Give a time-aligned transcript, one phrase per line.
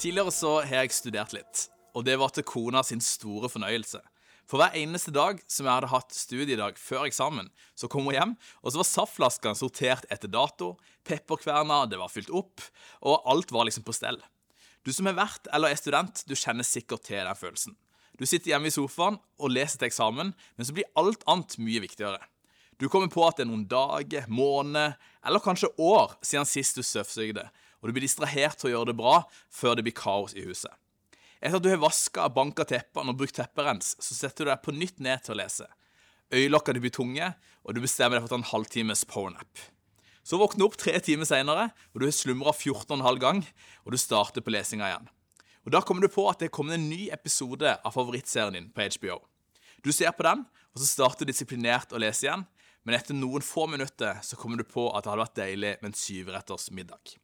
[0.00, 3.98] Tidligere så har jeg studert litt, og det var til kona sin store fornøyelse.
[4.48, 8.32] For hver eneste dag som jeg hadde hatt studiedag før eksamen, så kom hun hjem,
[8.64, 10.70] og så var saftflaskene sortert etter dato,
[11.04, 12.64] pepperkverna det var fylt opp,
[13.04, 14.16] og alt var liksom på stell.
[14.88, 17.76] Du som har vært eller er student, du kjenner sikkert til den følelsen.
[18.16, 21.84] Du sitter hjemme i sofaen og leser til eksamen, men så blir alt annet mye
[21.84, 22.24] viktigere.
[22.80, 24.96] Du kommer på at det er noen dager, måneder
[25.28, 28.98] eller kanskje år siden sist du støvsugde, og du blir distrahert til å gjøre det
[29.00, 29.16] bra
[29.52, 30.72] før det blir kaos i huset.
[31.40, 34.74] Etter at du har vaska banka teppene og brukt tepperens, så setter du deg på
[34.76, 35.68] nytt ned til å lese.
[36.30, 37.32] Øyelokkene blir tunge,
[37.64, 39.62] og du bestemmer deg for å ta en halvtimes powernap.
[40.22, 43.40] Så våkner du opp tre timer seinere, og du har slumra 14,5 gang,
[43.86, 45.08] og du starter på lesinga igjen.
[45.64, 48.70] Og Da kommer du på at det er kommet en ny episode av favorittserien din
[48.72, 49.18] på HBO.
[49.84, 52.44] Du ser på den, og så starter du disiplinert å lese igjen,
[52.84, 55.90] men etter noen få minutter så kommer du på at det hadde vært deilig med
[55.90, 57.16] en syvretters middag.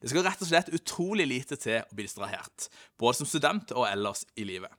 [0.00, 2.68] Det skal rett og slett utrolig lite til å bli distrahert,
[3.00, 4.72] både som student og ellers i livet.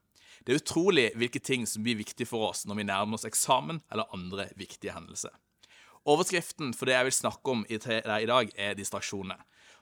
[0.45, 3.81] Det er utrolig hvilke ting som blir viktig for oss når vi nærmer oss eksamen
[3.89, 5.33] eller andre viktige hendelser.
[6.05, 9.39] Overskriften for det jeg vil snakke om i dag, er distraksjoner.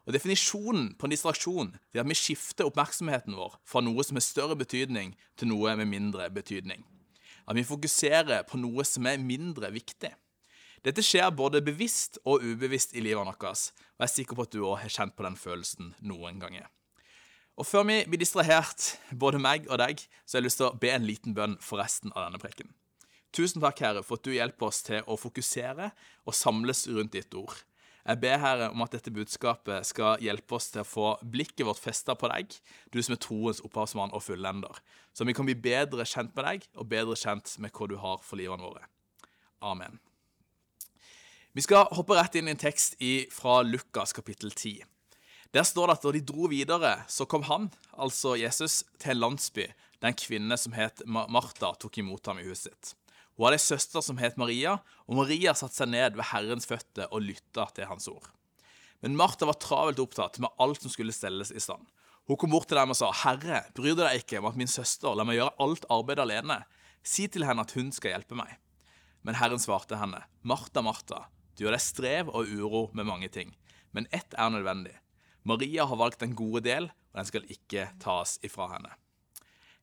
[0.07, 4.23] Og Definisjonen på en distraksjon er at vi skifter oppmerksomheten vår fra noe som har
[4.23, 6.83] større betydning, til noe med mindre betydning.
[7.47, 10.13] At vi fokuserer på noe som er mindre viktig.
[10.83, 14.51] Dette skjer både bevisst og ubevisst i livet vårt, og jeg er sikker på at
[14.51, 16.67] du òg har kjent på den følelsen noen ganger.
[17.55, 20.79] Og Før vi blir distrahert, både meg og deg, så har jeg lyst til å
[20.81, 22.73] be en liten bønn for resten av denne preken.
[23.33, 25.91] Tusen takk, Herre, for at du hjelper oss til å fokusere
[26.25, 27.55] og samles rundt ditt ord.
[28.03, 31.79] Jeg ber Herre om at dette budskapet skal hjelpe oss til å få blikket vårt
[31.79, 32.51] festa på deg,
[32.91, 34.83] du som er troens opphavsmann og fullender,
[35.15, 38.25] så vi kan bli bedre kjent med deg og bedre kjent med hva du har
[38.25, 38.89] for livene våre.
[39.63, 40.01] Amen.
[41.53, 42.95] Vi skal hoppe rett inn i en tekst
[43.29, 44.79] fra Lukas kapittel 10.
[45.53, 49.19] Der står det at da de dro videre, så kom han, altså Jesus, til en
[49.21, 49.67] landsby
[50.01, 52.95] der en kvinne som het Martha, tok imot ham i huset sitt.
[53.37, 57.13] Hun hadde ei søster som het Maria, og Maria satte seg ned ved Herrens føtter
[57.13, 58.25] og lytta til hans ord.
[59.05, 61.85] Men Martha var travelt opptatt med alt som skulle stelles i stand.
[62.25, 64.73] Hun kom bort til dem og sa, 'Herre, bryr du deg ikke om at min
[64.73, 66.63] søster lar meg gjøre alt arbeidet alene?'
[67.03, 68.57] 'Si til henne at hun skal hjelpe meg.'
[69.21, 73.53] Men Herren svarte henne, 'Martha, Martha, du gjør deg strev og uro med mange ting,
[73.93, 74.95] men ett er nødvendig.
[75.43, 78.93] Maria har valgt den gode del, og den skal ikke tas ifra henne.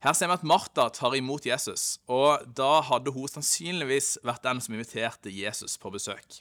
[0.01, 4.63] Her ser vi at Martha tar imot Jesus, og da hadde hun sannsynligvis vært den
[4.65, 6.41] som inviterte Jesus på besøk.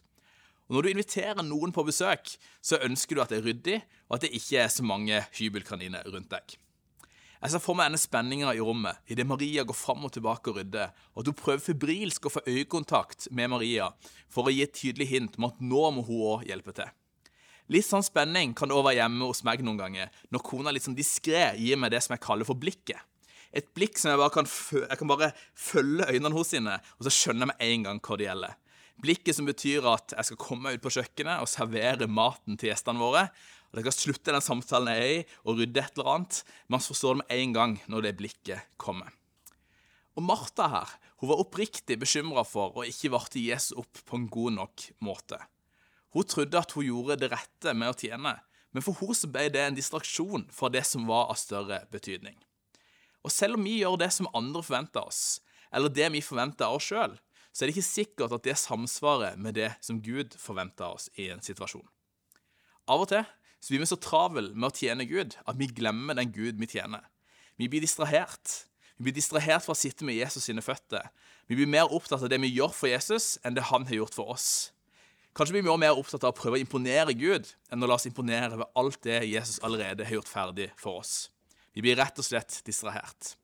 [0.69, 2.29] Og Når du inviterer noen på besøk,
[2.61, 6.07] så ønsker du at det er ryddig, og at det ikke er så mange hybelkaniner
[6.07, 6.55] rundt deg.
[7.39, 10.57] Jeg ser for meg denne spenninga i rommet idet Maria går fram og tilbake og
[10.59, 13.87] rydder, og at hun prøver febrilsk å få øyekontakt med Maria
[14.27, 16.89] for å gi et tydelig hint om at nå må hun òg hjelpe til.
[17.71, 20.83] Litt sånn spenning kan det òg være hjemme hos meg noen ganger, når kona litt
[20.83, 22.99] sånn diskré gir meg det som jeg kaller for blikket.
[23.55, 24.49] Et blikk som jeg bare kan,
[24.83, 28.17] jeg kan bare følge øynene hos henne, og så skjønner jeg med en gang hva
[28.19, 28.57] det gjelder.
[28.99, 32.73] Blikket som betyr at jeg skal komme meg ut på kjøkkenet og servere maten til
[32.73, 33.29] gjestene våre,
[33.69, 36.41] og dere slutte den samtalen jeg er i, og rydde et eller annet.
[36.67, 39.13] Man forstår det med en gang når det blikket kommer.
[40.17, 44.27] Og Martha her, hun var oppriktig bekymra for å ikke varte Jesus opp på en
[44.31, 45.37] god nok måte.
[46.15, 48.33] Hun trodde at hun gjorde det rette med å tjene,
[48.73, 52.37] men for henne ble det en distraksjon fra det som var av større betydning.
[53.25, 55.39] Og selv om vi gjør det som andre forventer oss,
[55.71, 57.15] eller det vi forventer av oss sjøl,
[57.51, 61.29] så er det ikke sikkert at det samsvarer med det som Gud forventer oss i
[61.33, 61.85] en situasjon.
[62.89, 63.25] Av og til
[63.59, 66.69] så blir vi så travel med å tjene Gud at vi glemmer den Gud vi
[66.71, 67.03] tjener.
[67.59, 68.65] Vi blir distrahert.
[68.97, 71.09] Vi blir distrahert fra å sitte med Jesus sine føtter.
[71.47, 74.15] Vi blir mer opptatt av det vi gjør for Jesus, enn det han har gjort
[74.15, 74.49] for oss.
[75.35, 77.99] Kanskje blir vi også mer opptatt av å prøve å imponere Gud enn å la
[77.99, 81.29] oss imponere ved alt det Jesus allerede har gjort ferdig for oss.
[81.75, 83.35] Vi blir rett og slett distrahert.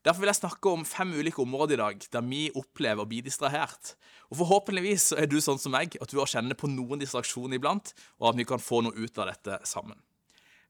[0.00, 3.20] Derfor vil jeg snakke om fem ulike områder i dag der vi opplever å bli
[3.24, 3.94] distrahert.
[4.32, 7.92] Og Forhåpentligvis er du sånn som meg, at du har kjenne på noen distraksjoner iblant,
[8.16, 9.98] og at vi kan få noe ut av dette sammen.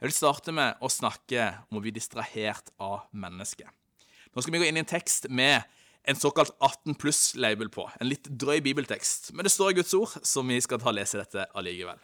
[0.00, 3.69] Jeg vil starte med å snakke om å bli distrahert av mennesket.
[4.35, 5.62] Nå skal vi gå inn i en tekst med
[6.09, 7.85] en såkalt 18 pluss-label på.
[8.00, 9.31] En litt drøy bibeltekst.
[9.35, 12.00] Men det står i Guds ord, så vi skal ta og lese dette allikevel.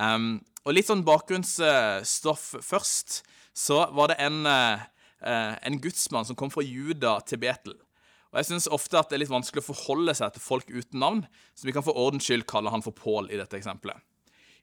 [0.00, 3.20] Um, og litt sånn bakgrunnsstoff først.
[3.56, 4.86] Så var det en uh,
[5.20, 7.74] en gudsmann som kom fra Juda til Betel.
[8.30, 11.02] Og Jeg syns ofte at det er litt vanskelig å forholde seg til folk uten
[11.02, 11.24] navn,
[11.58, 13.98] så vi kan for ordens skyld kalle han for Pål i dette eksempelet.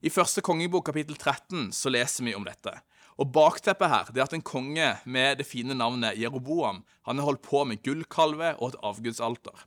[0.06, 2.72] I første kongebok kapittel 13 så leser vi om dette.
[3.18, 7.28] Og Bakteppet her det er at en konge med det fine navnet Jeroboam han har
[7.28, 9.66] holdt på med gullkalve og et avgudsalter.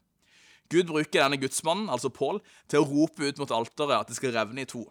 [0.70, 2.38] Gud bruker denne gudsmannen, altså Pål,
[2.70, 4.84] til å rope ut mot alteret at det skal revne i to.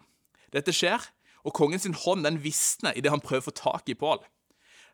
[0.52, 1.00] Dette skjer,
[1.40, 4.20] og kongens hånd den visner idet han prøver å få tak i Pål.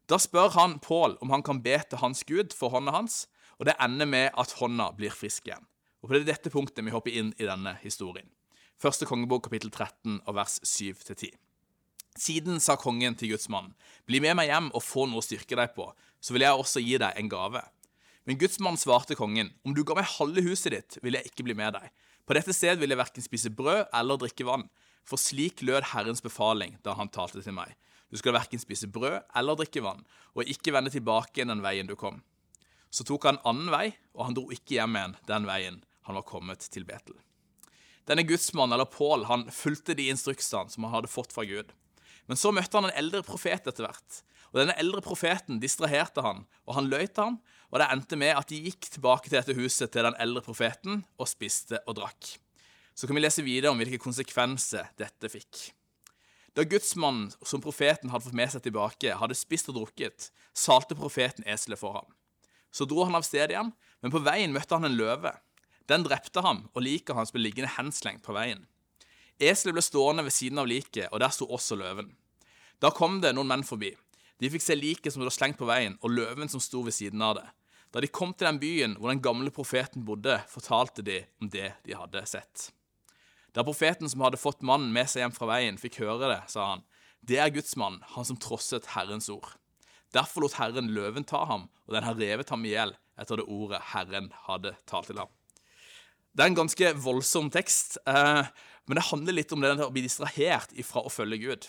[0.06, 3.24] Da spør han Pål om han kan be til hans gud for hånda hans,
[3.58, 5.64] og det ender med at hånda blir frisk igjen.
[6.04, 8.28] Og på dette punktet vi hopper inn i denne historien.
[8.78, 11.32] Første kongebok kapittel 13 og vers 7-10.
[12.16, 13.74] Siden sa kongen til gudsmannen,
[14.08, 15.88] bli med meg hjem og få noe å styrke deg på,
[16.20, 17.62] så vil jeg også gi deg en gave.
[18.28, 21.56] Men gudsmannen svarte kongen, om du ga meg halve huset ditt, vil jeg ikke bli
[21.58, 21.90] med deg.
[22.26, 24.68] På dette sted vil jeg verken spise brød eller drikke vann,
[25.06, 27.74] for slik lød Herrens befaling da han talte til meg.
[28.10, 30.04] Du skal verken spise brød eller drikke vann,
[30.36, 32.22] og ikke vende tilbake den veien du kom.
[32.90, 36.14] Så tok han en annen vei, og han dro ikke hjem igjen den veien han
[36.14, 37.16] var kommet til Betel.
[38.06, 41.72] Denne gudsmannen, eller Pål, han fulgte de instruksene som han hadde fått fra Gud.
[42.30, 44.20] Men så møtte han en eldre profet etter hvert.
[44.52, 47.38] Og Denne eldre profeten distraherte han, og han løy til han,
[47.74, 51.02] og det endte med at de gikk tilbake til dette huset til den eldre profeten
[51.18, 52.36] og spiste og drakk.
[52.96, 55.66] Så kan vi lese videre om hvilke konsekvenser dette fikk.
[56.56, 61.44] Da gudsmannen som profeten hadde fått med seg tilbake, hadde spist og drukket, salte profeten
[61.44, 62.14] eselet for ham.
[62.72, 65.34] Så dro han av sted igjen, men på veien møtte han en løve.
[65.88, 68.64] Den drepte ham, og liket hans ble liggende henslengt på veien.
[69.36, 72.08] Eselet ble stående ved siden av liket, og der sto også løven.
[72.80, 73.92] Da kom det noen menn forbi.
[74.40, 77.20] De fikk se liket som lå slengt på veien, og løven som sto ved siden
[77.24, 77.46] av det.
[77.92, 81.74] Da de kom til den byen hvor den gamle profeten bodde, fortalte de om det
[81.84, 82.70] de hadde sett.
[83.56, 86.74] Da profeten som hadde fått mannen med seg hjem fra veien, fikk høre det, sa
[86.74, 86.82] han,
[87.24, 89.48] det er Guds mann, han som trosset Herrens ord.
[90.12, 93.46] Derfor lot Herren løven ta ham, og den har revet ham i hjel etter det
[93.48, 95.32] ordet Herren hadde talt til ham.
[96.36, 98.44] Det er en ganske voldsom tekst, eh,
[98.84, 101.68] men det handler litt om det å bli distrahert ifra å følge Gud.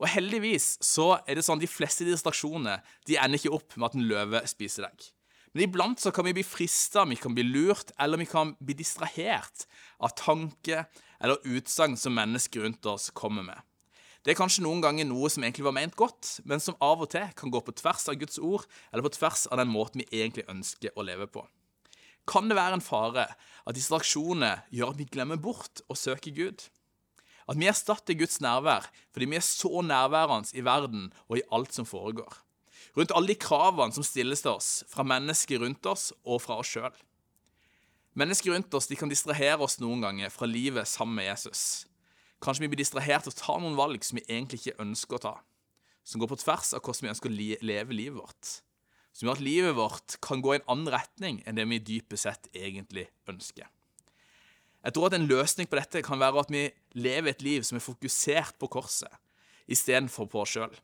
[0.00, 3.90] Og heldigvis så er det sånn at de fleste distraksjoner de ender ikke opp med
[3.90, 5.10] at en løve spiser deg.
[5.52, 8.76] Men iblant så kan vi bli frista, vi kan bli lurt, eller vi kan bli
[8.78, 9.66] distrahert
[10.00, 10.86] av tanker
[11.20, 13.58] eller utsagn som mennesker rundt oss kommer med.
[14.22, 17.10] Det er kanskje noen ganger noe som egentlig var ment godt, men som av og
[17.12, 20.08] til kan gå på tvers av Guds ord, eller på tvers av den måten vi
[20.20, 21.44] egentlig ønsker å leve på.
[22.28, 26.66] Kan det være en fare at distraksjoner gjør at vi glemmer bort å søke Gud?
[27.48, 31.72] At vi erstatter Guds nærvær fordi vi er så nærværende i verden og i alt
[31.72, 32.42] som foregår
[32.98, 36.72] rundt alle de kravene som stilles til oss fra mennesker rundt oss og fra oss
[36.74, 36.94] sjøl.
[38.18, 41.60] Mennesker rundt oss de kan distrahere oss noen ganger fra livet sammen med Jesus.
[42.42, 45.22] Kanskje vi blir distrahert til å ta noen valg som vi egentlig ikke ønsker å
[45.22, 45.34] ta,
[46.02, 47.36] som går på tvers av hvordan vi ønsker å
[47.68, 48.50] leve livet vårt,
[49.14, 52.26] som gjør at livet vårt kan gå i en annen retning enn det vi dypest
[52.26, 53.70] sett egentlig ønsker.
[54.82, 56.64] Jeg tror at En løsning på dette kan være at vi
[56.98, 59.14] lever et liv som er fokusert på korset,
[59.70, 60.74] istedenfor på oss sjøl.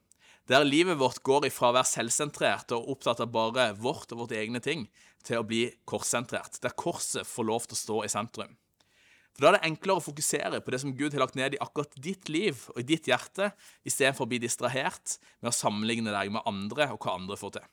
[0.46, 4.34] Der livet vårt går ifra å være selvsentrert og opptatt av bare vårt og vårt
[4.36, 4.86] egne ting,
[5.24, 8.54] til å bli korssentrert, der korset får lov til å stå i sentrum.
[9.34, 11.62] For Da er det enklere å fokusere på det som Gud har lagt ned i
[11.62, 13.50] akkurat ditt liv og i ditt hjerte,
[13.82, 17.66] istedenfor å bli distrahert med å sammenligne deg med andre og hva andre får til.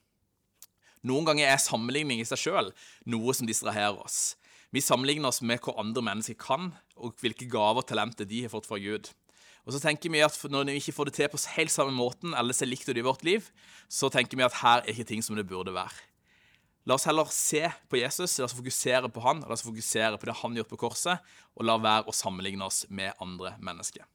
[1.06, 2.72] Noen ganger er sammenligning i seg sjøl
[3.10, 4.36] noe som distraherer oss.
[4.74, 8.54] Vi sammenligner oss med hva andre mennesker kan, og hvilke gaver og talenter de har
[8.54, 9.10] fått fra Gud.
[9.66, 12.34] Og så tenker vi at Når vi ikke får det til på helt samme måten,
[12.34, 13.50] eller ser likt ut i vårt liv,
[13.90, 16.11] så tenker vi at her er ikke ting som det burde være.
[16.90, 20.30] La oss heller se på Jesus, la oss fokusere på han, la oss fokusere på
[20.30, 21.22] det han gjør på korset,
[21.54, 24.08] og la være å sammenligne oss med andre mennesker.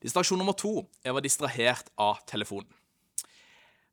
[0.00, 2.70] Distraksjon nummer to er å være distrahert av telefonen.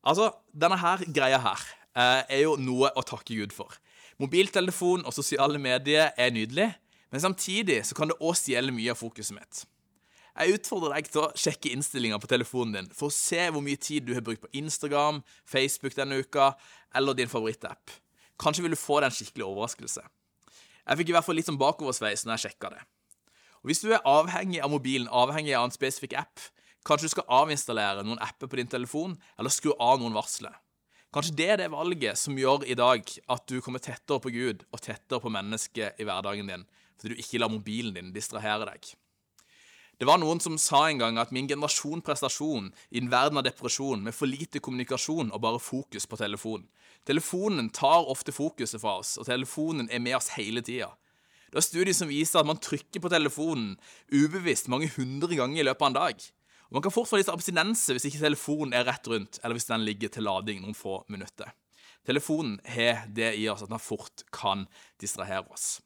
[0.06, 1.62] Altså, Denne her greia her
[1.98, 3.74] eh, er jo noe å takke Gud for.
[4.22, 6.70] Mobiltelefon og sosiale medier er nydelig,
[7.12, 9.66] men samtidig så kan det òg stjele mye av fokuset mitt.
[10.36, 13.80] Jeg utfordrer deg til å sjekke innstillinger på telefonen din for å se hvor mye
[13.80, 16.50] tid du har brukt på Instagram, Facebook denne uka,
[16.96, 17.94] eller din favorittapp.
[18.42, 20.04] Kanskje vil du få deg en skikkelig overraskelse.
[20.86, 22.82] Jeg fikk i hvert fall litt sånn bakoversveis når jeg sjekka det.
[23.64, 26.44] Og Hvis du er avhengig av mobilen, avhengig av en spesifikk app,
[26.86, 30.54] kanskje du skal avinstallere noen apper på din telefon, eller skru av noen varsler.
[31.16, 34.68] Kanskje det er det valget som gjør i dag at du kommer tettere på Gud
[34.68, 36.68] og tettere på mennesket i hverdagen din,
[37.00, 38.92] fordi du ikke lar mobilen din distrahere deg.
[39.98, 43.46] Det var noen som sa en gang at min generasjon prestasjon i en verden av
[43.48, 46.68] depresjon med for lite kommunikasjon og bare fokus på telefonen.
[47.08, 50.90] Telefonen tar ofte fokuset fra oss, og telefonen er med oss hele tida.
[51.48, 53.78] Det er studier som viser at man trykker på telefonen
[54.12, 56.26] ubevisst mange hundre ganger i løpet av en dag.
[56.68, 59.70] Og Man kan fort få litt abstinense hvis ikke telefonen er rett rundt, eller hvis
[59.70, 61.54] den ligger til lading noen få minutter.
[62.06, 64.68] Telefonen har det i oss at den fort kan
[65.00, 65.80] distrahere oss.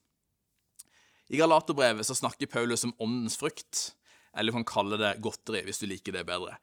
[1.30, 3.92] I Galaterbrevet snakker Paulus om åndens frukt.
[4.36, 6.58] Eller du kan kalle det godteri, hvis du liker det bedre.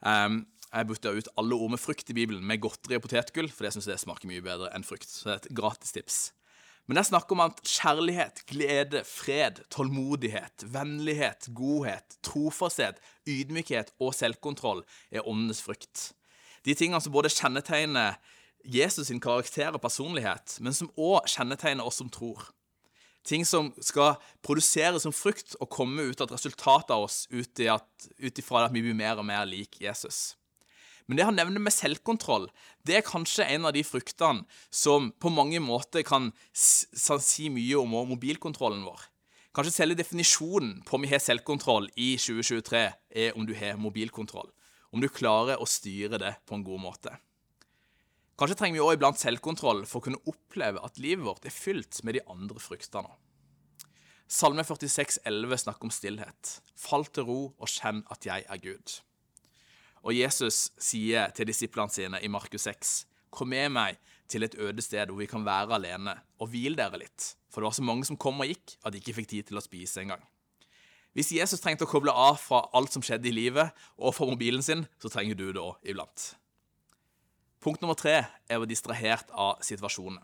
[0.00, 3.66] Um, jeg bytta ut alle ord med frukt i Bibelen med godteri og potetgull, for
[3.66, 5.08] det syns jeg smaker mye bedre enn frukt.
[5.10, 6.20] Så det er et gratistips.
[6.86, 12.98] Men det er snakk om at kjærlighet, glede, fred, tålmodighet, vennlighet, godhet, trofasthet,
[13.30, 16.10] ydmykhet og selvkontroll er åndenes frukt.
[16.66, 18.18] De tingene som både kjennetegner
[18.66, 22.50] Jesus sin karakter og personlighet, men som òg kjennetegner oss som tror.
[23.26, 27.60] Ting som skal produseres som frukt og komme ut av et resultat av oss ut
[27.60, 30.36] ifra at vi blir mer og mer lik Jesus.
[31.10, 32.46] Men det han nevner med selvkontroll,
[32.86, 37.96] det er kanskje en av de fruktene som på mange måter kan si mye om
[38.12, 39.08] mobilkontrollen vår.
[39.50, 44.46] Kanskje selve definisjonen på om vi har selvkontroll i 2023, er om du har mobilkontroll.
[44.94, 47.16] Om du klarer å styre det på en god måte.
[48.40, 51.98] Kanskje trenger vi òg iblant selvkontroll for å kunne oppleve at livet vårt er fylt
[52.08, 53.10] med de andre fruktene.
[54.32, 56.54] Salme 46, 11 snakker om stillhet.
[56.72, 58.94] Fall til ro og kjenn at jeg er Gud.
[60.00, 62.94] Og Jesus sier til disiplene sine i Markus 6.:
[63.28, 67.02] Kom med meg til et øde sted hvor vi kan være alene, og hvil dere
[67.04, 69.50] litt, for det var så mange som kom og gikk at de ikke fikk tid
[69.50, 70.24] til å spise engang.
[71.12, 73.68] Hvis Jesus trengte å koble av fra alt som skjedde i livet,
[74.00, 76.30] og fra mobilen sin, så trenger du det òg iblant.
[77.60, 80.22] Punkt nummer tre er å være distrahert av situasjonene.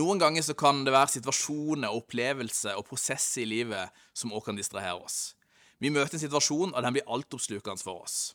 [0.00, 4.56] Noen ganger så kan det være situasjoner, opplevelser og prosesser i livet som også kan
[4.56, 5.34] distrahere oss.
[5.82, 8.32] Vi møter en situasjon, og den blir altoppslukende for oss.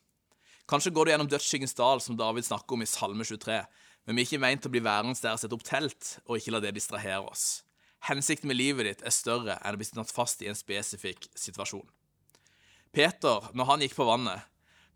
[0.70, 3.62] Kanskje går du gjennom dødsskyggens dal, som David snakker om i Salme 23,
[4.06, 6.54] men vi er ikke meint å bli værende der og sette opp telt, og ikke
[6.54, 7.64] la det distrahere oss.
[8.06, 11.88] Hensikten med livet ditt er større enn å bli tatt fast i en spesifikk situasjon.
[12.94, 14.46] Peter, når han gikk på vannet,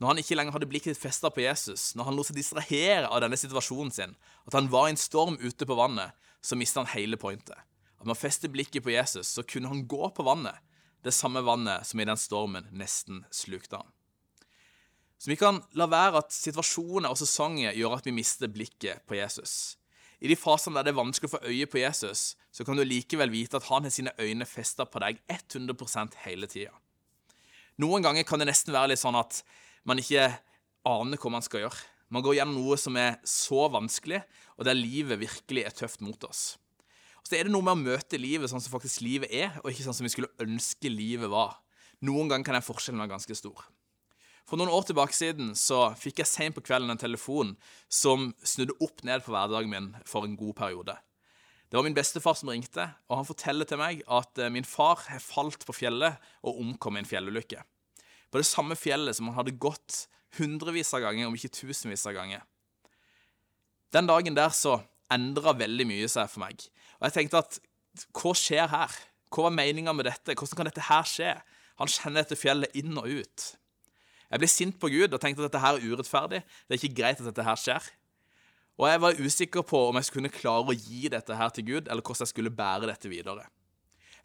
[0.01, 3.19] når han ikke lenger hadde blikket festa på Jesus, når han lot seg distrahere av
[3.21, 4.15] denne situasjonen sin,
[4.49, 7.59] at han var i en storm ute på vannet, så mista han hele pointet.
[8.01, 10.57] At med å feste blikket på Jesus, så kunne han gå på vannet,
[11.05, 13.93] det samme vannet som i den stormen nesten slukte han.
[15.21, 19.19] Så vi kan la være at situasjoner og sesonger gjør at vi mister blikket på
[19.19, 19.77] Jesus.
[20.17, 22.81] I de fasene der det er vanskelig å få øye på Jesus, så kan du
[22.85, 26.73] likevel vite at han har sine øyne festa på deg 100% hele tida.
[27.81, 29.43] Noen ganger kan det nesten være litt sånn at
[29.87, 30.27] man ikke
[30.87, 31.87] aner hva man skal gjøre.
[32.11, 34.19] Man går gjennom noe som er så vanskelig,
[34.59, 36.57] og der livet virkelig er tøft mot oss.
[37.21, 39.71] Og så er det noe med å møte livet sånn som faktisk livet er, og
[39.71, 41.61] ikke sånn som vi skulle ønske livet var.
[42.03, 43.63] Noen ganger kan den forskjellen være ganske stor.
[44.49, 47.53] For noen år tilbake siden så fikk jeg sent på kvelden en telefon
[47.87, 50.97] som snudde opp ned på hverdagen min for en god periode.
[51.71, 55.05] Det var min bestefar som ringte, og han forteller til meg at eh, min far
[55.05, 57.61] har falt på fjellet og omkom i en fjellulykke
[58.31, 60.05] på det samme fjellet som han hadde gått
[60.39, 62.43] hundrevis av ganger, om ikke tusenvis av ganger.
[63.91, 64.79] Den dagen der så
[65.11, 66.63] endra veldig mye seg for meg.
[66.99, 67.59] Og jeg tenkte at
[68.15, 68.93] hva skjer her?
[69.31, 70.35] Hva var meninga med dette?
[70.35, 71.33] Hvordan kan dette her skje?
[71.81, 73.47] Han kjenner dette fjellet inn og ut.
[74.31, 76.39] Jeg ble sint på Gud og tenkte at dette her er urettferdig.
[76.67, 77.89] Det er ikke greit at dette her skjer.
[78.79, 81.89] Og jeg var usikker på om jeg skulle klare å gi dette her til Gud,
[81.89, 83.43] eller hvordan jeg skulle bære dette videre.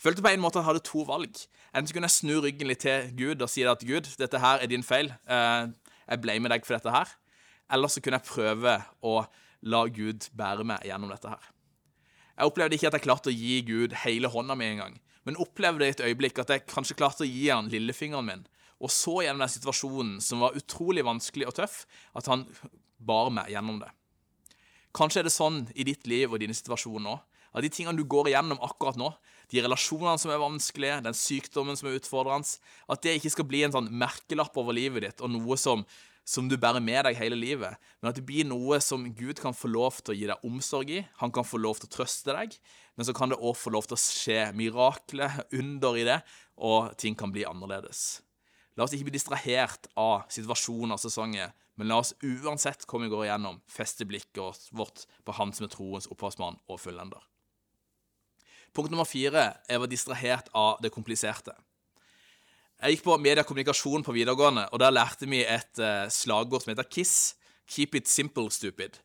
[0.02, 1.38] Følte på en måte at jeg hadde to valg.
[1.76, 4.70] Enten kunne jeg snu ryggen litt til Gud og si at Gud, dette her er
[4.70, 5.12] din feil.
[5.28, 7.10] jeg ble med deg for dette her.
[7.72, 9.24] Eller så kunne jeg prøve å
[9.66, 11.52] la Gud bære meg gjennom dette her.
[12.36, 15.86] Jeg opplevde ikke at jeg klarte å gi Gud hele hånda mi engang, men opplevde
[15.86, 18.42] i et øyeblikk at jeg kanskje klarte å gi han lillefingeren min,
[18.76, 21.78] og så gjennom den situasjonen som var utrolig vanskelig og tøff,
[22.12, 22.44] at han
[23.00, 23.88] bar meg gjennom det.
[24.96, 27.16] Kanskje er det sånn i ditt liv og dine situasjoner nå,
[27.56, 29.08] at de tingene du går igjennom akkurat nå,
[29.52, 32.58] de relasjonene som er vanskelige, den sykdommen som er utfordrende,
[32.90, 35.84] at det ikke skal bli en sånn merkelapp over livet ditt og noe som,
[36.26, 39.54] som du bærer med deg hele livet, men at det blir noe som Gud kan
[39.54, 41.04] få lov til å gi deg omsorg i.
[41.22, 42.56] Han kan få lov til å trøste deg,
[42.98, 46.18] men så kan det òg få lov til å skje mirakler, under i det,
[46.56, 48.24] og ting kan bli annerledes.
[48.76, 53.14] La oss ikke bli distrahert av situasjoner og sesonger, men la oss uansett komme vi
[53.14, 57.22] går igjennom, feste blikket vårt på Han som er troens opphavsmann og fullender.
[58.74, 61.54] Punkt nummer fire jeg var distrahert av det kompliserte.
[62.76, 66.88] Jeg gikk på mediekommunikasjon på videregående, og der lærte vi et uh, slagord som heter
[66.92, 67.34] KISS.
[67.72, 69.00] Keep it simple, stupid.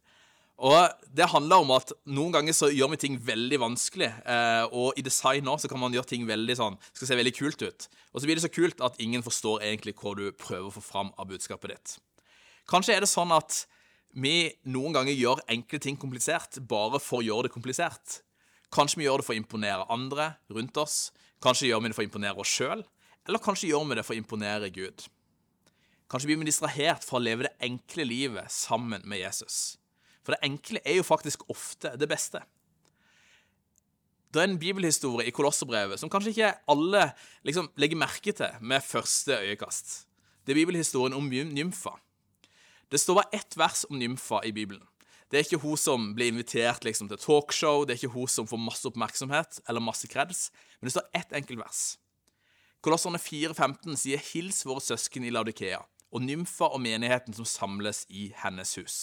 [0.62, 4.12] Og Det handler om at noen ganger så gjør vi ting veldig vanskelig.
[4.22, 7.34] Eh, og i design nå så kan man gjøre ting veldig sånn, skal se veldig
[7.34, 7.88] kult ut.
[8.14, 10.84] Og så blir det så kult at ingen forstår egentlig hva du prøver å få
[10.86, 11.96] fram av budskapet ditt.
[12.70, 13.64] Kanskje er det sånn at
[14.14, 18.22] vi noen ganger gjør enkle ting komplisert bare for å gjøre det komplisert.
[18.72, 21.10] Kanskje vi gjør det for å imponere andre rundt oss.
[21.44, 22.86] Kanskje gjør vi det for å imponere oss sjøl.
[23.28, 25.06] Eller kanskje gjør vi det for å imponere Gud.
[26.12, 29.78] Kanskje blir vi distrahert fra å leve det enkle livet sammen med Jesus.
[30.22, 32.42] For det enkle er jo faktisk ofte det beste.
[34.32, 37.10] Det er en bibelhistorie i Kolosserbrevet som kanskje ikke alle
[37.48, 40.06] liksom, legger merke til med første øyekast.
[40.46, 41.98] Det er bibelhistorien om nymfa.
[42.92, 44.84] Det står bare ett vers om nymfa i Bibelen.
[45.32, 48.48] Det er ikke hun som blir invitert liksom, til talkshow, det er ikke hun som
[48.50, 51.84] får masse oppmerksomhet eller masse kreds, men det står ett enkelt vers.
[52.84, 58.34] Kolosserne 4,15 sier 'Hils våre søsken i Laudikea', og nymfa og menigheten som samles i
[58.44, 58.98] hennes hus.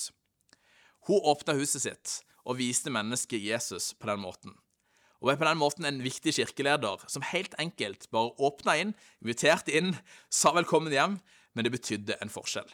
[1.09, 4.53] Hun åpna huset sitt og viste mennesket Jesus på den måten.
[5.25, 8.93] Og er på den måten en viktig kirkeleder som helt enkelt bare åpna inn,
[9.25, 9.97] inviterte inn,
[10.31, 11.17] sa velkommen hjem,
[11.55, 12.69] men det betydde en forskjell.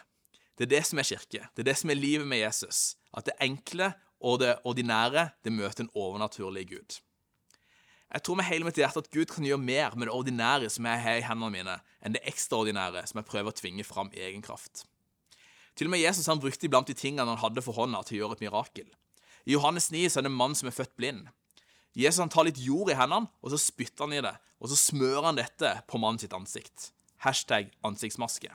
[0.59, 1.47] Det er det som er kirke.
[1.55, 2.95] Det er det som er livet med Jesus.
[3.15, 3.93] At det enkle
[4.25, 7.01] og det ordinære det møter en overnaturlig Gud.
[8.15, 10.87] Jeg tror med hele mitt hjerte at Gud kan gjøre mer med det ordinære som
[10.87, 14.23] jeg har i hendene mine, enn det ekstraordinære som jeg prøver å tvinge fram i
[14.29, 14.85] egen kraft.
[15.75, 18.21] Til og med Jesus han brukte iblant de tingene han hadde for hånda, til å
[18.21, 18.87] gjøre et mirakel.
[19.45, 21.27] I Johannes 9 så er det en mann som er født blind.
[21.99, 24.79] Jesus han tar litt jord i hendene, og så spytter han i det, og så
[24.79, 26.93] smører han dette på mannen sitt ansikt.
[27.27, 28.55] Hashtag ansiktsmaske.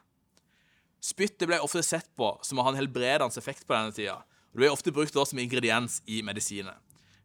[0.99, 4.57] Spyttet ble ofte sett på som å ha en helbredende effekt på denne tida, og
[4.57, 6.75] det ble ofte brukt som ingrediens i medisiner.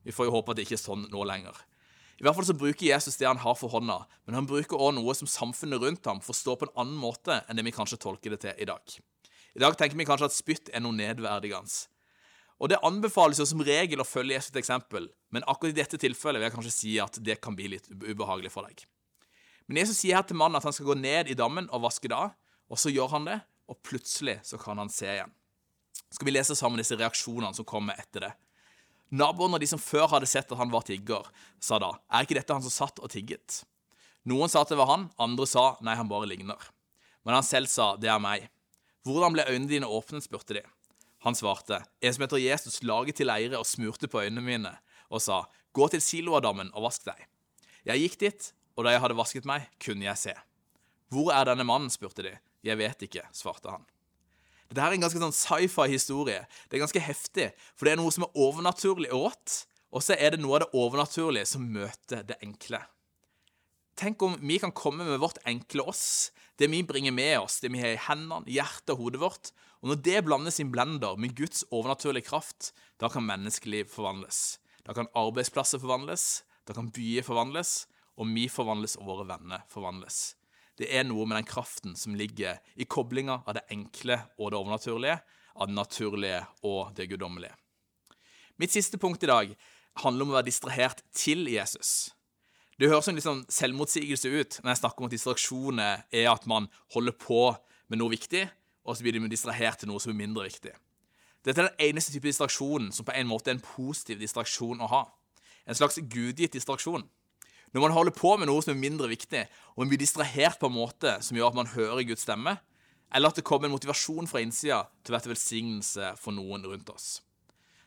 [0.05, 1.57] Vi får jo håpe at det ikke er sånn nå lenger.
[2.21, 4.95] I hvert fall så bruker Jesus det han har for hånda, men han bruker også
[5.01, 8.37] noe som samfunnet rundt ham forstår på en annen måte enn det vi kanskje tolker
[8.37, 8.95] det til i dag.
[9.55, 11.89] I dag tenker vi kanskje at spytt er noe nedverdigende.
[12.63, 15.99] Og Det anbefales jo som regel å følge Jesus et eksempel, men akkurat i dette
[15.99, 18.85] tilfellet vil jeg kanskje si at det kan bli litt ubehagelig for deg.
[19.67, 22.09] Men Jesus sier her til mannen at han skal gå ned i dammen og vaske
[22.09, 22.37] det av,
[22.71, 23.41] og så gjør han det,
[23.71, 25.33] og plutselig så kan han se igjen.
[26.15, 28.33] Skal vi lese sammen disse reaksjonene som kommer etter det?
[29.15, 31.27] Naboene og de som før hadde sett at han var tigger,
[31.63, 33.63] sa da, er ikke dette han som satt og tigget?
[34.29, 36.71] Noen sa at det var han, andre sa nei, han bare ligner.
[37.25, 38.49] Men han selv sa det er meg.
[39.05, 40.65] Hvordan ble øynene dine åpnet, spurte de.
[41.25, 44.73] Han svarte, en som heter Jesus laget til leire og smurte på øynene mine,
[45.13, 45.45] og sa,
[45.77, 47.21] gå til Siloadammen og vask deg.
[47.89, 50.35] Jeg gikk dit, og da jeg hadde vasket meg, kunne jeg se.
[51.13, 52.35] Hvor er denne mannen, spurte de.
[52.65, 53.85] Jeg vet ikke, svarte han.
[54.71, 56.47] Dette er en ganske sånn sci-fi-historie.
[56.69, 59.59] Det er ganske heftig, for det er noe som er overnaturlig og rått,
[59.95, 62.81] og så er det noe av det overnaturlige som møter det enkle.
[63.95, 67.71] Tenk om vi kan komme med vårt enkle oss, det vi bringer med oss, det
[67.71, 71.19] vi har i hendene, hjertet og hodet vårt, og når det blandes i en blender
[71.21, 74.59] med Guds overnaturlige kraft, da kan menneskeliv forvandles.
[74.83, 77.85] Da kan arbeidsplasser forvandles, da kan byer forvandles,
[78.19, 80.35] og vi forvandles og våre venner forvandles.
[80.79, 84.59] Det er noe med den kraften som ligger i koblinga av det enkle og det
[84.59, 85.21] overnaturlige,
[85.55, 87.55] av det naturlige og det guddommelige.
[88.59, 89.55] Mitt siste punkt i dag
[90.03, 92.11] handler om å være distrahert til Jesus.
[92.79, 96.67] Det høres en sånn selvmotsigelse ut når jeg snakker om at distraksjoner er at man
[96.95, 97.43] holder på
[97.91, 98.49] med noe viktig,
[98.85, 100.73] og så blir de distrahert til noe som er mindre viktig.
[101.45, 104.91] Dette er den eneste type distraksjonen som på en måte er en positiv distraksjon å
[104.91, 105.03] ha.
[105.69, 107.05] En slags gudgitt distraksjon.
[107.75, 109.41] Når man holder på med noe som er mindre viktig,
[109.75, 112.55] og man blir distrahert på en måte som gjør at man hører Guds stemme,
[113.15, 116.67] eller at det kommer en motivasjon fra innsida til å være til velsignelse for noen
[116.71, 117.09] rundt oss.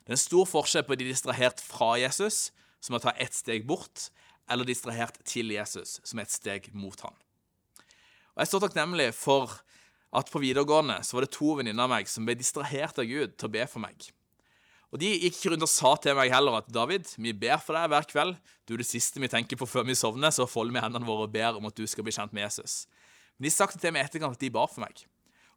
[0.04, 2.50] Det er en stor forskjell på de distrahert fra Jesus,
[2.84, 4.10] som er å ta ett steg bort,
[4.52, 7.16] eller distrahert til Jesus, som er et steg mot han.
[8.36, 9.56] Og Jeg står takknemlig for
[10.16, 13.36] at på videregående så var det to venninner av meg som ble distrahert av Gud
[13.36, 14.12] til å be for meg.
[14.94, 17.76] Og De gikk ikke rundt og sa til meg heller at David, vi ber for
[17.76, 18.38] deg hver kveld.
[18.64, 21.28] Du er det siste vi tenker på før vi sovner, så folder vi hendene våre
[21.28, 22.86] og ber om at du skal bli kjent med Jesus.
[23.36, 25.04] Men de sa til meg etterkant at de bar for meg.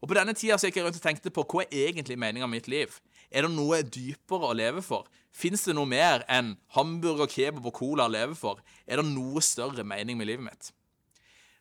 [0.01, 2.49] Og På denne tida så gikk jeg rundt og tenkte på hva er egentlig meninga
[2.49, 2.99] med mitt liv?
[3.31, 5.07] Er det noe dypere å leve for?
[5.31, 8.63] Fins det noe mer enn hamburger, kebab og cola å leve for?
[8.89, 10.73] Er det noe større mening med livet mitt?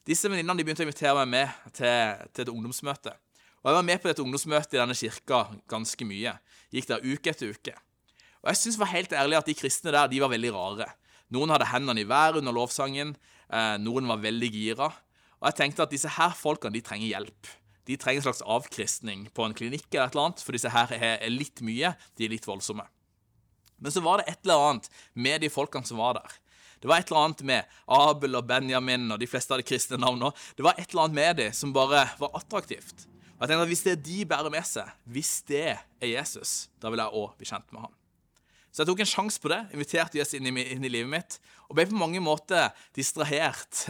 [0.07, 3.13] Disse venninnene begynte å invitere meg med til, til et ungdomsmøte.
[3.59, 6.37] Og Jeg var med på dette ungdomsmøtet i denne kirka ganske mye.
[6.73, 7.75] Gikk der uke etter uke.
[8.43, 10.89] Og jeg synes var helt ærlig at de kristne der de var veldig rare.
[11.33, 13.15] Noen hadde hendene i været under lovsangen,
[13.51, 14.91] eh, noen var veldig gira.
[15.39, 17.51] Og jeg tenkte at disse her folkene de trenger hjelp.
[17.87, 20.91] De trenger en slags avkristning på en klinikk eller et eller annet, for disse her
[20.93, 22.85] er litt mye, de er litt voldsomme.
[23.79, 26.35] Men så var det et eller annet med de folkene som var der.
[26.79, 29.99] Det var et eller annet med Abel og Benjamin og de fleste av de kristne
[29.99, 30.31] navnene.
[30.55, 33.07] Det var et eller annet med dem som bare var attraktivt.
[33.39, 36.67] Og jeg tenkte at Hvis det er de bærer med seg, hvis det er Jesus,
[36.81, 37.95] da vil jeg òg bli kjent med ham.
[38.69, 41.37] Så jeg tok en sjanse på det, inviterte Jesus inn i, inn i, livet mitt,
[41.69, 43.87] og ble på mange måter distrahert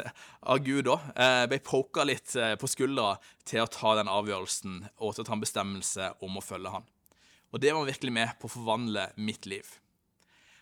[0.54, 1.10] av Gud òg.
[1.20, 3.18] Eh, ble poka litt eh, på skuldra
[3.50, 6.88] til å ta den avgjørelsen og til å ta en bestemmelse om å følge han.
[7.50, 9.68] Og det var virkelig med på å forvandle mitt liv.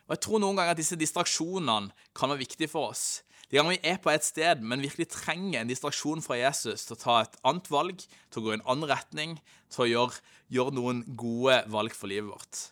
[0.07, 3.21] Og Jeg tror noen ganger at disse distraksjonene kan være viktige for oss.
[3.47, 6.97] De gangene vi er på et sted, men virkelig trenger en distraksjon fra Jesus til
[6.97, 9.37] å ta et annet valg, til å gå i en annen retning,
[9.71, 12.63] til å gjøre, gjøre noen gode valg for livet vårt.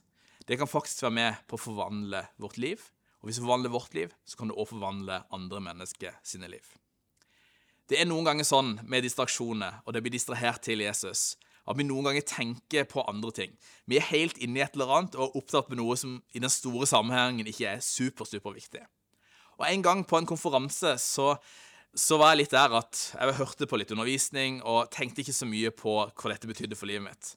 [0.45, 2.83] Det kan faktisk være med på å forvandle vårt liv.
[3.23, 6.67] Og hvis vi forvandler vårt liv, så kan det også forvandle andre mennesker sine liv.
[7.89, 11.85] Det er noen ganger sånn med distraksjoner, og det blir distrahert til Jesus, at vi
[11.87, 13.55] noen ganger tenker på andre ting.
[13.87, 16.51] Vi er helt inne i et eller annet og opptatt med noe som i den
[16.51, 18.83] store sammenhengen ikke er super, super viktig.
[19.59, 21.33] Og En gang på en konferanse så,
[21.95, 25.47] så var jeg litt der at jeg hørte på litt undervisning og tenkte ikke så
[25.47, 27.35] mye på hva dette betydde for livet mitt.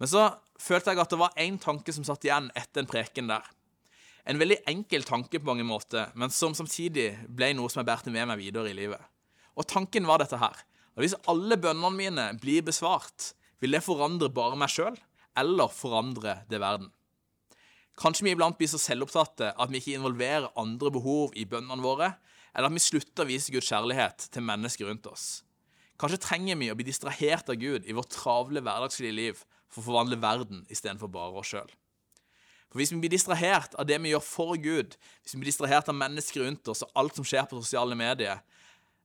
[0.00, 3.28] Men så følte jeg at det var én tanke som satt igjen etter en preken
[3.30, 3.44] der.
[4.24, 8.12] En veldig enkel tanke på mange måter, men som samtidig ble noe som jeg bærte
[8.14, 9.02] med meg videre i livet.
[9.58, 10.54] Og tanken var dette her.
[10.94, 14.96] At hvis alle bønnene mine blir besvart, vil det forandre bare meg sjøl,
[15.38, 16.90] eller forandre det verden?
[18.02, 22.08] Kanskje vi iblant blir så selvopptatte at vi ikke involverer andre behov i bønnene våre,
[22.50, 25.26] eller at vi slutter å vise Guds kjærlighet til mennesker rundt oss.
[26.02, 29.86] Kanskje trenger vi å bli distrahert av Gud i vårt travle hverdagslige liv for å
[29.86, 31.70] forvandle verden istedenfor bare oss sjøl.
[32.72, 35.90] For Hvis vi blir distrahert av det vi gjør for Gud, hvis vi blir distrahert
[35.92, 38.42] av mennesker rundt oss og alt som skjer på sosiale medier,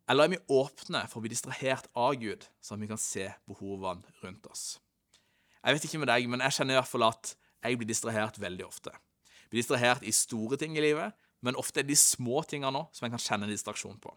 [0.10, 3.30] eller er vi åpne for å bli distrahert av Gud, sånn at vi kan se
[3.46, 4.80] behovene rundt oss?
[5.62, 8.40] Jeg vet ikke med deg, men jeg kjenner i hvert fall at jeg blir distrahert
[8.42, 8.94] veldig ofte.
[8.94, 11.16] Jeg blir distrahert i store ting i livet,
[11.46, 14.14] men ofte er det de små tingene som jeg kan kjenne en distraksjon på.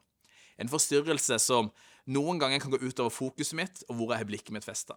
[0.60, 1.70] En forstyrrelse som
[2.10, 4.96] noen ganger kan gå utover fokuset mitt og hvor jeg har blikket mitt festa.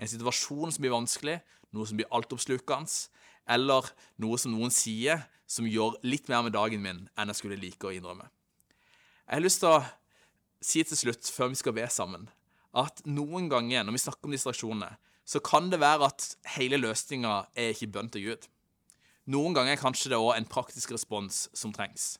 [0.00, 1.38] En situasjon som blir vanskelig,
[1.76, 2.90] noe som blir altoppslukende,
[3.50, 3.88] eller
[4.20, 7.86] noe som noen sier som gjør litt mer med dagen min enn jeg skulle like
[7.86, 8.28] å innrømme.
[9.26, 9.82] Jeg har lyst til å
[10.60, 12.28] si til slutt, før vi skal be sammen,
[12.76, 14.96] at noen ganger når vi snakker om distraksjoner,
[15.28, 18.48] så kan det være at hele løsninga er ikke bønn til Gud.
[19.30, 22.16] Noen ganger er kanskje det òg en praktisk respons som trengs.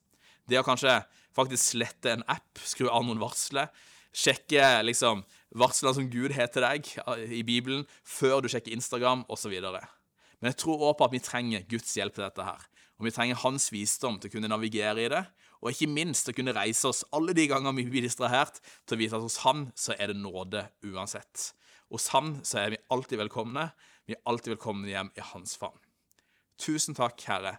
[0.47, 1.01] Det å kanskje
[1.37, 3.71] faktisk slette en app, skru av noen varsler,
[4.11, 5.23] sjekke liksom
[5.59, 6.91] varslene som Gud har til deg
[7.35, 9.55] i Bibelen, før du sjekker Instagram, osv.
[9.61, 12.67] Men jeg tror òg på at vi trenger Guds hjelp til dette her.
[13.01, 15.23] Og vi trenger hans visdom til å kunne navigere i det,
[15.61, 18.97] og ikke minst til å kunne reise oss alle de ganger vi blir distrahert, til
[18.97, 21.51] å vite at hos han så er det nåde uansett.
[21.91, 23.71] Hos han så er vi alltid velkomne.
[24.07, 25.79] Vi er alltid velkomne hjem i hans favn.
[26.61, 27.57] Tusen takk, Herre,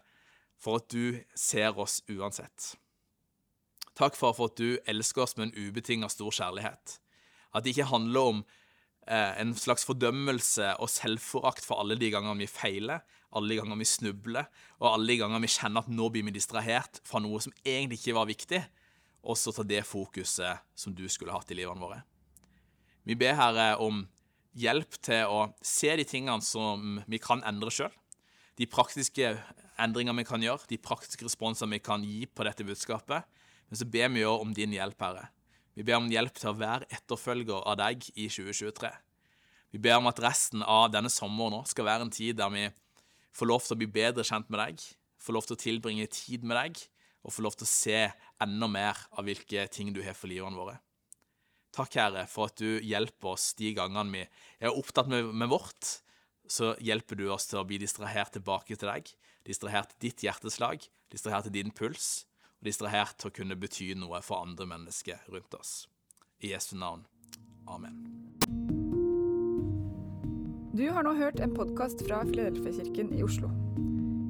[0.62, 2.76] for at du ser oss uansett.
[3.98, 7.00] Takk for, at du elsker oss med en ubetinga stor kjærlighet.
[7.52, 8.44] At det ikke handler om
[9.08, 13.04] eh, en slags fordømmelse og selvforakt for alle de gangene vi feiler,
[13.36, 14.48] alle de gangene vi snubler,
[14.80, 18.00] og alle de gangene vi kjenner at nå blir vi distrahert fra noe som egentlig
[18.00, 18.62] ikke var viktig,
[19.28, 22.00] og så ta det fokuset som du skulle hatt i livene våre.
[23.04, 24.06] Vi ber Herre om
[24.58, 27.92] hjelp til å se de tingene som vi kan endre sjøl.
[28.60, 29.36] De praktiske
[29.82, 33.28] endringer vi kan gjøre, de praktiske responser vi kan gi på dette budskapet.
[33.70, 35.30] Men så ber vi òg om din hjelp, Herre.
[35.78, 38.92] Vi ber om hjelp til å være etterfølger av deg i 2023.
[39.72, 42.66] Vi ber om at resten av denne sommeren nå skal være en tid der vi
[43.32, 44.84] får lov til å bli bedre kjent med deg,
[45.22, 46.82] får lov til å tilbringe tid med deg,
[47.24, 48.00] og får lov til å se
[48.44, 50.76] enda mer av hvilke ting du har for livene våre.
[51.72, 54.24] Takk, Herre, for at du hjelper oss de gangene vi
[54.60, 56.02] er opptatt med, med, vårt.
[56.52, 59.08] Så hjelper du oss til å bli distrahert tilbake til deg,
[59.48, 62.26] distrahert til ditt hjerteslag, distrahert til din puls,
[62.60, 65.86] og distrahert til å kunne bety noe for andre mennesker rundt oss.
[66.44, 67.06] I Jesu navn.
[67.72, 67.96] Amen.
[70.76, 73.48] Du har nå hørt en podkast fra Filadelfia-kirken i Oslo.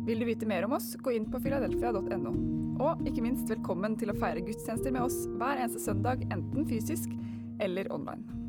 [0.05, 2.35] Vil du vite mer om oss, gå inn på filadelfia.no.
[2.81, 7.13] Og ikke minst velkommen til å feire gudstjenester med oss hver eneste søndag, enten fysisk
[7.61, 8.40] eller online.